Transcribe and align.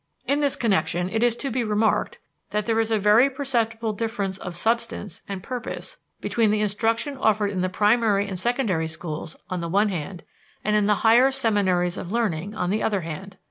In 0.25 0.39
this 0.39 0.55
connection 0.55 1.09
it 1.09 1.21
is 1.21 1.35
to 1.35 1.51
be 1.51 1.63
remarked 1.63 2.17
that 2.49 2.65
there 2.65 2.79
is 2.79 2.89
a 2.89 2.97
very 2.97 3.29
perceptible 3.29 3.93
difference 3.93 4.39
of 4.39 4.55
substance 4.55 5.21
and 5.29 5.43
purpose 5.43 5.97
between 6.21 6.49
the 6.49 6.61
instruction 6.61 7.17
offered 7.19 7.51
in 7.51 7.61
the 7.61 7.69
primary 7.69 8.27
and 8.27 8.39
secondary 8.39 8.87
schools, 8.87 9.35
on 9.51 9.61
the 9.61 9.69
one 9.69 9.89
hand, 9.89 10.23
and 10.63 10.75
in 10.75 10.87
the 10.87 10.95
higher 11.05 11.29
seminaries 11.29 11.99
of 11.99 12.11
learning, 12.11 12.55
on 12.55 12.71
the 12.71 12.81
other 12.81 13.01
hand. 13.01 13.37